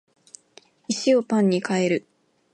[0.87, 2.07] 石をパンに変える